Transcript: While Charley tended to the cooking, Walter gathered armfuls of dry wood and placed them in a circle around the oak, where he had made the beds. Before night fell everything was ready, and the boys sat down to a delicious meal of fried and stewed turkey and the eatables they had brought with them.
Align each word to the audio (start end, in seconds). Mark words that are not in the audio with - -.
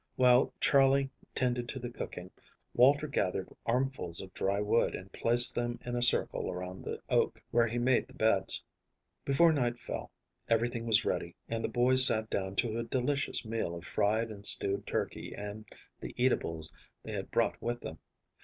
While 0.15 0.51
Charley 0.59 1.11
tended 1.35 1.69
to 1.69 1.77
the 1.79 1.91
cooking, 1.91 2.31
Walter 2.73 3.07
gathered 3.07 3.49
armfuls 3.67 4.19
of 4.19 4.33
dry 4.33 4.59
wood 4.59 4.95
and 4.95 5.11
placed 5.13 5.53
them 5.53 5.77
in 5.85 5.95
a 5.95 6.01
circle 6.01 6.49
around 6.49 6.81
the 6.83 6.99
oak, 7.07 7.39
where 7.51 7.67
he 7.67 7.73
had 7.75 7.83
made 7.83 8.07
the 8.07 8.15
beds. 8.15 8.63
Before 9.25 9.53
night 9.53 9.77
fell 9.77 10.09
everything 10.49 10.87
was 10.87 11.05
ready, 11.05 11.35
and 11.47 11.63
the 11.63 11.67
boys 11.69 12.03
sat 12.07 12.31
down 12.31 12.55
to 12.55 12.79
a 12.79 12.83
delicious 12.83 13.45
meal 13.45 13.75
of 13.75 13.85
fried 13.85 14.31
and 14.31 14.43
stewed 14.43 14.87
turkey 14.87 15.35
and 15.35 15.67
the 15.99 16.15
eatables 16.17 16.73
they 17.03 17.11
had 17.11 17.29
brought 17.29 17.61
with 17.61 17.81
them. 17.81 17.99